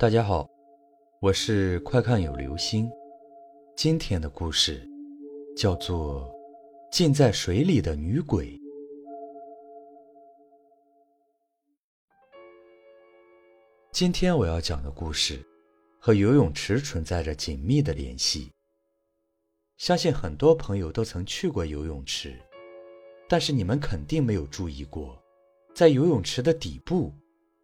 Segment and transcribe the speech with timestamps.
[0.00, 0.48] 大家好，
[1.20, 2.90] 我是快看有流星。
[3.76, 4.82] 今天的故事
[5.54, 6.22] 叫做
[6.90, 8.46] 《浸在水里的女鬼》。
[13.92, 15.46] 今天我要讲的故事
[15.98, 18.50] 和游泳池存在着紧密的联系。
[19.76, 22.40] 相信很多朋友都曾去过游泳池，
[23.28, 25.22] 但是你们肯定没有注意过，
[25.74, 27.12] 在游泳池的底部。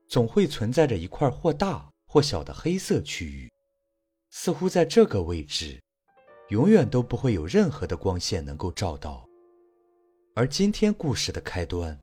[0.08, 3.50] 总会存在着一块或大或小的黑色区域，
[4.30, 5.82] 似乎在这个位置，
[6.48, 9.26] 永远都不会有任何的光线能够照到。
[10.34, 11.98] 而今天故事的开端，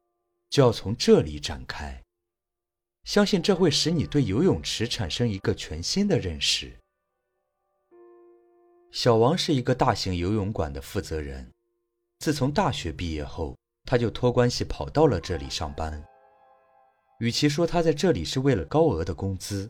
[0.49, 2.01] 就要从这里展开。
[3.05, 6.73] 相信这会使你对游泳池产生一个全新的认识。
[8.91, 11.51] 小王是一个大型游泳馆的负责人，
[12.19, 16.03] 自从大学毕业后，他就托关系跑到了这里上班。
[17.19, 19.69] 与其说他在这里是为了高额的工资，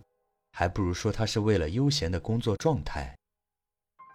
[0.55, 3.17] 还不如说他是为了悠闲的工作状态。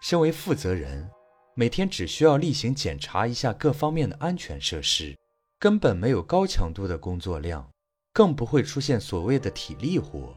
[0.01, 1.11] 身为负责人，
[1.53, 5.17] 每天只需要例行检查一下各方面的安全设施，
[5.59, 7.69] 根本没有高强度的工作量，
[8.13, 10.33] 更不会出现所谓的体力活。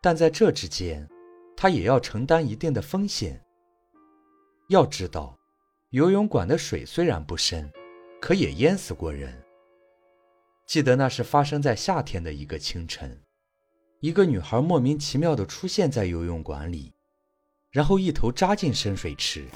[0.00, 1.08] 但在这之间，
[1.56, 3.40] 他也要承担一定的风险。
[4.68, 5.36] 要知道，
[5.90, 7.70] 游泳馆的水虽然不深，
[8.20, 9.42] 可也淹死过人。
[10.66, 13.21] 记得那是发生在夏天的一个清晨，
[14.02, 16.92] 一个女孩莫名其妙地出现在游泳馆里，
[17.70, 19.46] 然后一头扎进深水池，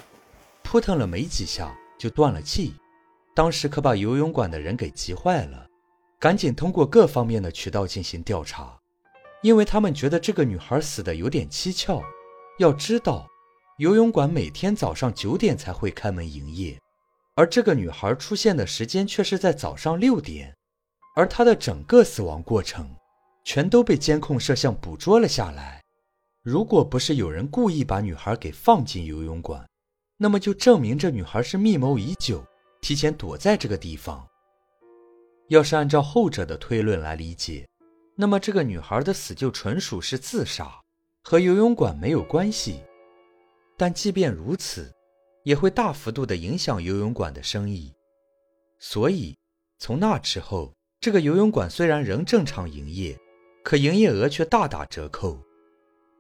[0.63, 2.73] 扑腾了没几下就断了气。
[3.35, 5.67] 当时可把游泳馆的人给急坏了，
[6.21, 8.79] 赶紧通过各方面的渠道进行调查，
[9.43, 12.01] 因为他们觉得这个女孩死的有点蹊跷。
[12.61, 13.27] 要知道，
[13.79, 16.81] 游泳馆每天早上九点才会开门营业，
[17.35, 20.55] 而这个女孩出现的时间却是在早上六点。
[21.17, 22.89] 而他的整个死亡过程，
[23.47, 25.81] 全都被监控摄像捕捉了下来。
[26.43, 29.65] 如果不是有人故意把女孩给放进游泳馆，
[30.17, 32.45] 那么就证明这女孩是密谋已久，
[32.81, 34.27] 提前躲在这个地方。
[35.47, 37.65] 要是按照后者的推论来理解，
[38.17, 40.81] 那么这个女孩的死就纯属是自杀，
[41.23, 42.81] 和游泳馆没有关系。
[43.77, 44.93] 但即便如此，
[45.45, 47.95] 也会大幅度的影响游泳馆的生意。
[48.81, 49.39] 所以
[49.79, 50.73] 从那之后。
[50.99, 53.17] 这个游泳馆虽然仍正常营业，
[53.67, 55.37] 可营业额却大打折扣。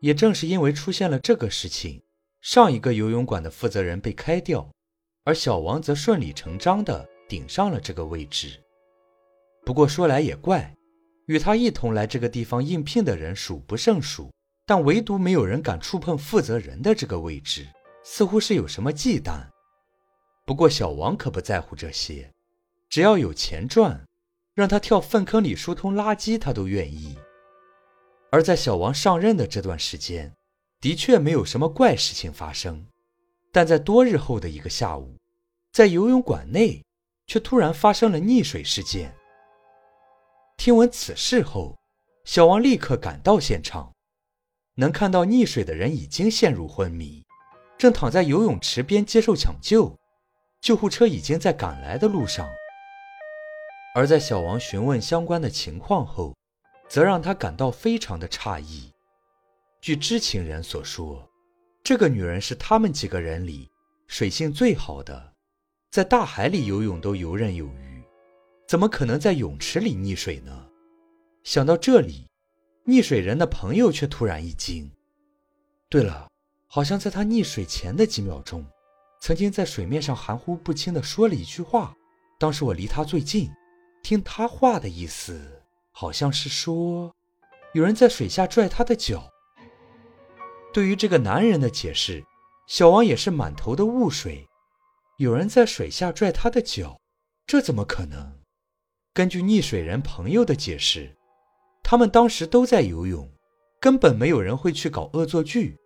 [0.01, 2.03] 也正是因为出现了这个事情，
[2.41, 4.69] 上一个游泳馆的负责人被开掉，
[5.23, 8.61] 而小王则顺理成章地顶上了这个位置。
[9.65, 10.75] 不过说来也怪，
[11.27, 14.33] 与他一同来这个地方应聘的人数不胜数，
[14.67, 17.65] 但唯独没有人敢触碰负责人的这个位置，
[18.03, 19.47] 似乎是有什么忌惮。
[20.45, 22.28] 不过小王可不在乎这些，
[22.89, 24.05] 只要有钱赚。
[24.57, 27.15] 让他跳粪坑里疏通垃圾，他都愿意。
[28.31, 30.33] 而在小王上任的这段时间，
[30.81, 32.87] 的确没有什么怪事情发生。
[33.53, 35.17] 但在多日后的一个下午，
[35.73, 36.83] 在游泳馆内，
[37.27, 39.15] 却突然发生了溺水事件。
[40.59, 41.79] 听闻此事后，
[42.25, 43.93] 小王立刻赶到现场，
[44.75, 47.25] 能看到溺水的人已经陷入昏迷，
[47.79, 49.97] 正躺在游泳池边接受抢救，
[50.61, 52.47] 救护车已经在赶来的路上。
[53.95, 56.35] 而在小王询问相关的情况后，
[56.89, 58.93] 则让他感到非常的诧异。
[59.81, 61.29] 据知情人所说，
[61.85, 63.71] 这个女人是他们几个人里
[64.07, 65.33] 水性最好的，
[65.91, 68.03] 在大海里游泳都游刃有余，
[68.67, 70.69] 怎么可能在泳池里溺水呢？
[71.45, 72.27] 想到这里，
[72.87, 74.91] 溺水人的朋友却突然一惊。
[75.89, 76.29] 对了，
[76.67, 78.67] 好像在他溺水前的几秒钟，
[79.21, 81.95] 曾经在水面上含糊不清地说了一句话，
[82.39, 83.51] 当时我离他最近。
[84.03, 85.41] 听他话的意思，
[85.99, 87.11] 好像是说，
[87.73, 89.33] 有人在水下拽他的脚。
[90.71, 92.23] 对于这个男人的解释，
[92.69, 94.47] 小王也是满头的雾水。
[95.17, 97.01] 有人在水下拽他的脚，
[97.47, 98.31] 这怎么可能？
[99.15, 101.17] 根据溺水人朋友的解释，
[101.83, 103.27] 他们当时都在游泳，
[103.81, 105.78] 根本没有人会去搞恶作剧。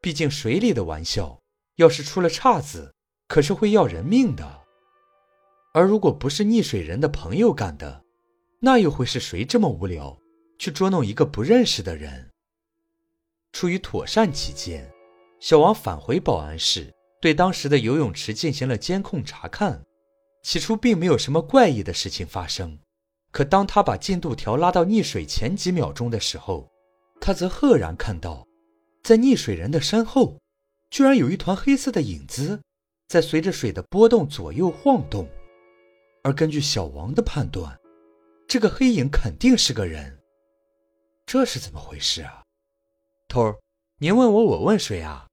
[0.00, 1.38] 毕竟水里的玩笑，
[1.76, 2.94] 要是出了岔子，
[3.28, 4.62] 可是会要人命的。
[5.74, 8.02] 而如果不是溺水人的朋友干的，
[8.62, 10.18] 那又会是谁这么无聊
[10.58, 12.28] 去捉弄一个不认识的人？
[13.52, 14.88] 出于妥善起见，
[15.40, 16.92] 小王返回保安室，
[17.22, 19.82] 对当时的游泳池进行了监控查看。
[20.42, 22.78] 起初并没有什么怪异的事情发生，
[23.30, 26.70] 可当他把进度条拉到溺水前几秒钟的时候，
[27.18, 28.46] 他则赫然看到，
[29.02, 30.38] 在溺水人的身后，
[30.90, 32.60] 居然有一团黑色的影子，
[33.08, 35.26] 在随着水的波动左右晃动。
[36.22, 37.79] 而根据小王的判断，
[38.50, 40.18] 这个黑影肯定是个人。
[41.24, 42.42] 这是怎么回事啊？
[43.28, 43.56] 头儿，
[43.98, 45.28] 您问我，我问谁啊？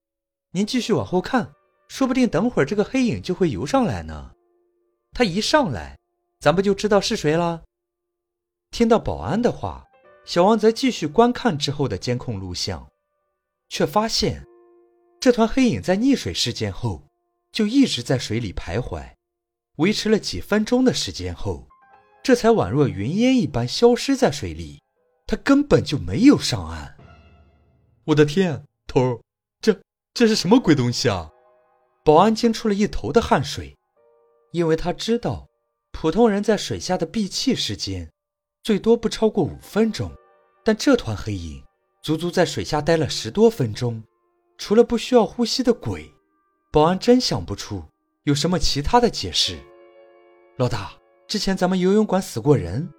[0.52, 1.52] 您继续往后看，
[1.88, 4.34] 说不定等会儿这个黑影就会游上来呢。
[5.14, 5.98] 他一上来，
[6.40, 7.64] 咱不就知道是谁了？
[8.70, 9.84] 听到保安的话，
[10.24, 12.88] 小王则继续观看之后的监控录像，
[13.68, 14.46] 却发现
[15.20, 17.04] 这团黑影在溺水事件后
[17.52, 19.12] 就一直在水里徘徊，
[19.78, 21.67] 维持了几分钟的时间后，
[22.28, 24.82] 这才宛若云烟一般消失在水里。
[25.26, 26.98] 他根本就没有上岸。
[28.04, 29.22] 我的天，头儿，
[29.62, 29.80] 这
[30.14, 31.30] 这是什么鬼东西啊？
[32.04, 33.74] 保安惊出了一头的汗水，
[34.52, 35.48] 因为他知道，
[35.94, 38.12] 普通人在水下的闭气时间。
[38.62, 40.12] 最多不超过五分钟，
[40.66, 41.64] 但这团黑影
[42.04, 44.04] 足足在水下待了十多分钟。
[44.58, 46.12] 除了不需要呼吸的鬼，
[46.74, 47.86] 保安真想不出
[48.24, 49.58] 有什么其他的解释。
[50.58, 50.92] 老大，
[51.28, 52.90] 之前咱们游泳馆死过人，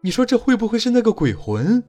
[0.00, 1.82] 你说这会不会是那个鬼魂？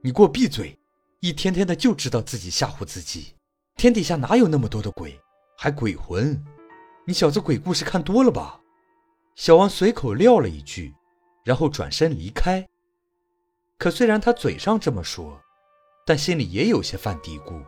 [0.00, 0.78] 你给我闭嘴！
[1.20, 3.34] 一天天的就知道自己吓唬自己。
[3.76, 5.20] 天底下哪有那么多的鬼，
[5.58, 6.42] 还鬼魂？
[7.06, 8.58] 你小子鬼故事看多了吧？
[9.36, 10.94] 小王随口撂了一句。
[11.44, 12.66] 然后转身离开。
[13.76, 15.38] 可虽然他嘴上这么说，
[16.06, 17.62] 但心里也有些犯嘀咕：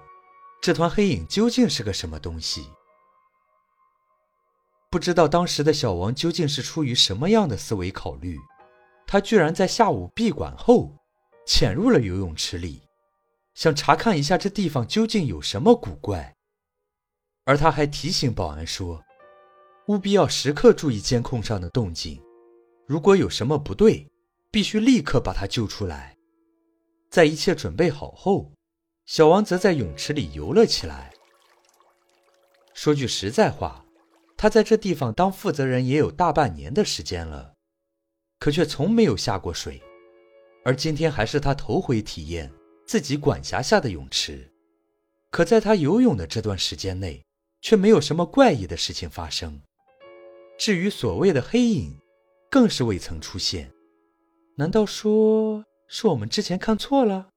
[0.63, 2.71] 这团黑影究竟是个什么东西？
[4.91, 8.39] 不知道当时的小王究竟是出于什么样的思维考虑，
[9.07, 10.95] 他居然在下午闭馆后
[11.47, 12.83] 潜入了游泳池里，
[13.55, 16.35] 想查看一下这地方究竟有什么古怪。
[17.45, 19.03] 而他还提醒保安说，
[19.87, 22.21] 务必要时刻注意监控上的动静。
[22.87, 24.09] 如果有什么不对，
[24.51, 26.17] 必须立刻把他救出来。
[27.09, 28.53] 在一切准备好后，
[29.05, 31.13] 小王则在泳池里游了起来。
[32.75, 33.86] 说句实在话，
[34.37, 37.55] 他在这地方当负责人也有大半年的时间了，
[38.39, 39.83] 可却从没有下过水。
[40.65, 42.53] 而今天还是他头回体验
[42.87, 44.53] 自己管辖下的泳池。
[45.31, 47.23] 可在他游泳的这段时间内，
[47.61, 49.61] 却没有什么怪异的事情发生。
[50.59, 51.99] 至于所谓的黑影，
[52.51, 53.71] 更是未曾出现，
[54.57, 57.29] 难道说是我们之前看错了？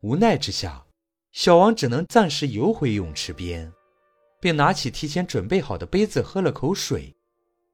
[0.00, 0.86] 无奈之下，
[1.32, 3.72] 小王只能暂时游回泳池边，
[4.42, 7.14] 并拿起提前准备好的杯子喝了口水。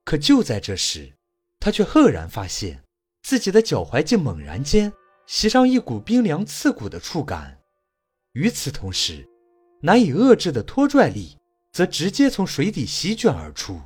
[0.04, 1.10] 可就在这时，
[1.58, 2.84] 他却赫然发现
[3.22, 4.92] 自己的脚踝竟猛然间
[5.26, 7.58] 袭上一股冰凉刺骨的触感。
[8.32, 9.26] 与此同时，
[9.80, 11.38] 难以遏制的拖拽力
[11.72, 13.80] 则直接从水底席卷而出。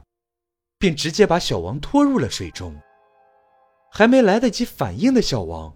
[0.83, 2.77] 并直接把小王拖入了水中。
[3.93, 5.73] 还没来得及反应的小王，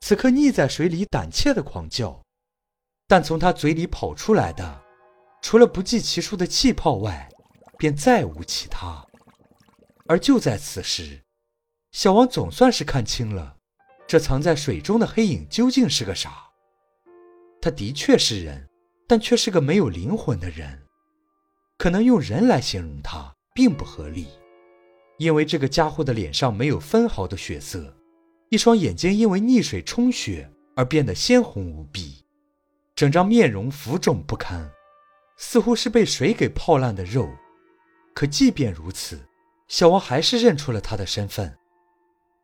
[0.00, 2.22] 此刻溺在水里，胆怯的狂叫。
[3.08, 4.84] 但从他嘴里跑出来的，
[5.46, 7.28] 除了不计其数的气泡外，
[7.78, 9.06] 便再无其他。
[10.08, 11.22] 而就在此时，
[11.92, 13.54] 小王总算是看清了，
[14.08, 16.32] 这藏在水中的黑影究竟是个啥。
[17.60, 18.68] 他的确是人，
[19.06, 20.82] 但却是个没有灵魂的人。
[21.78, 23.32] 可能用人来形容他。
[23.54, 24.26] 并不合理，
[25.16, 27.96] 因为这个家伙的脸上没有分毫的血色，
[28.50, 32.24] 一双眼睛因为溺水充血而变得鲜红无比，
[32.96, 34.68] 整张面容浮肿不堪，
[35.36, 37.28] 似乎是被水给泡烂的肉。
[38.14, 39.28] 可即便如此，
[39.68, 41.58] 小王还是认出了他的身份，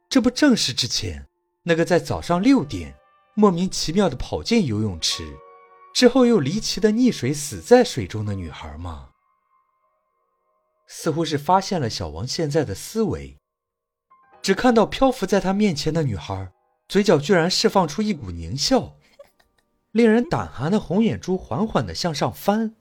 [0.09, 1.27] 这不正是之前
[1.63, 2.95] 那个在早上六点
[3.35, 5.25] 莫名其妙的跑进游泳池，
[5.95, 9.09] 之后又离奇的溺水死在水中的女孩吗？
[10.87, 13.39] 似乎是发现了小王现在的思维，
[14.43, 16.53] 只看到漂浮在他面前的女孩，
[16.89, 18.99] 嘴角居然释放出一股狞笑，
[19.93, 22.75] 令人胆寒的红眼珠缓缓的向上翻，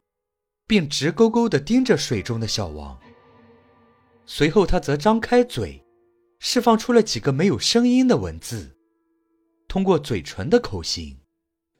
[0.71, 2.97] 并直勾勾的盯着水中的小王。
[4.25, 5.83] 随后，他则张开嘴，
[6.39, 8.77] 释放出了几个没有声音的文字，
[9.67, 11.19] 通过嘴唇的口型，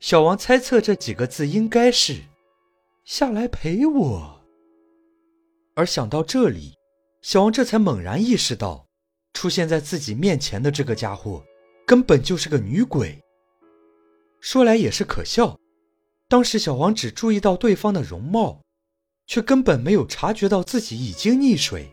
[0.02, 2.24] 小王猜测这几个字应该是
[3.06, 4.42] “下来陪我”。
[5.74, 6.74] 而想到这里，
[7.22, 8.86] 小王这才猛然意识到，
[9.32, 11.42] 出现在自己面前的这个家伙，
[11.88, 13.18] 根本就是个女鬼。
[14.42, 15.58] 说来也是可笑，
[16.28, 18.62] 当时小王只注意到对方的容貌，
[19.32, 21.90] 却根本没有察觉到自己已经溺水，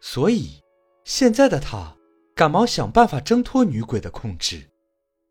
[0.00, 0.62] 所以
[1.02, 1.96] 现在的他
[2.32, 4.70] 赶忙想办法挣脱女鬼的控制，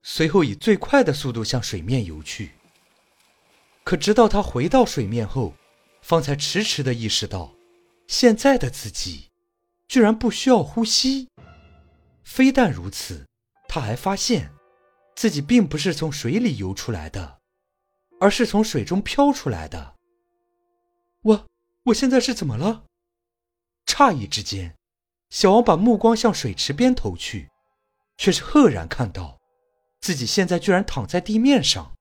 [0.01, 2.51] 随后以最快的速度向水面游去。
[3.85, 5.53] 可直到他回到水面后，
[6.01, 7.53] 方才迟迟的意识到，
[8.05, 9.29] 现在的自己
[9.87, 11.29] 居然不需要呼吸。
[12.25, 13.25] 非但如此，
[13.69, 14.51] 他还发现
[15.15, 17.39] 自己并不是从水里游出来的，
[18.19, 19.93] 而是从水中飘出来的。
[21.23, 21.47] 我，
[21.85, 22.83] 我现在是怎么了？
[23.85, 24.75] 诧异之间，
[25.29, 27.49] 小王把目光向水池边投去，
[28.17, 29.39] 却是赫然看到
[30.01, 31.93] 自己现在居然躺在地面上，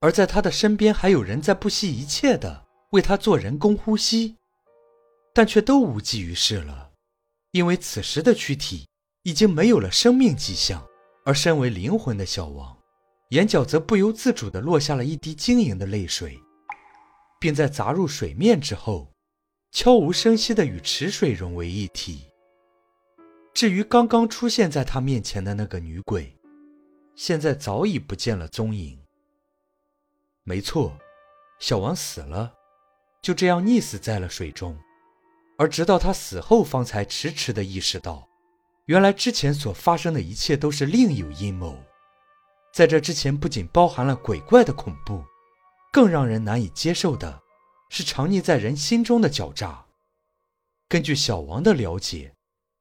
[0.00, 4.36] 而在他的身边还有人在不惜一切的为他做人工呼吸，
[5.34, 6.92] 但却都无济于事了，
[7.50, 8.86] 因为此时的躯体
[9.24, 10.86] 已经没有了生命迹象，
[11.24, 12.76] 而身为灵魂的小王，
[13.30, 16.38] 眼角则不由自主地落下了一滴晶莹的泪水，
[17.42, 19.12] 并在砸入水面之后，
[19.72, 22.30] 悄无声息地与池水融为一体。
[23.52, 26.32] 至于刚刚出现在他面前的那个女鬼，
[27.16, 28.96] 现在早已不见了踪影。
[30.44, 30.96] 没错，
[31.58, 32.54] 小王死了，
[33.20, 34.78] 就这样溺死在了水中，
[35.58, 38.28] 而直到他死后，方才迟迟的意识到，
[38.84, 41.76] 原来之前所发生的一切都是另有阴谋。
[42.72, 45.24] 在这之前，不仅包含了鬼怪的恐怖，
[45.92, 47.42] 更让人难以接受的
[47.90, 49.86] 是藏匿在人心中的狡诈。
[50.88, 52.34] 根据小王的了解，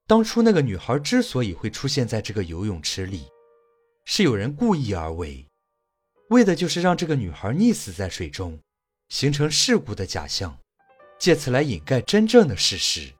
[0.07, 3.25] 当初那个女孩之所以会出现在这个游泳池里，
[4.05, 5.45] 是有人故意而为。
[6.29, 8.57] 为的就是让这个女孩溺死在水中，
[9.09, 10.57] 形成事故的假象，
[11.19, 13.11] 借此来掩盖真正的事实。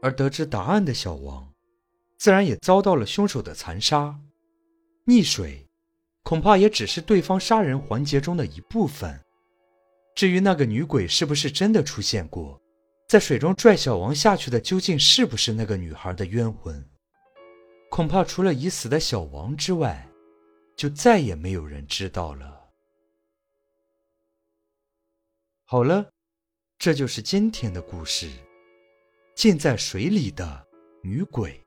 [0.00, 1.52] 而得知答案的小王，
[2.18, 4.16] 自然也遭到了凶手的残杀。
[5.06, 5.65] 溺水，
[6.26, 9.16] 恐怕也只是对方杀人环节中的一部分。
[10.16, 12.60] 至于那个女鬼是不是真的出现过，
[13.06, 16.84] 在水中拽小王下去的究竟是不是那个女孩的冤魂，
[17.90, 20.04] 恐怕除了已死的小王之外。
[20.76, 22.68] 就再也没有人知道了。
[25.64, 26.10] 好了，
[26.76, 28.28] 这就是今天的故事，
[29.34, 30.66] 浸在水里的
[31.02, 31.65] 女鬼。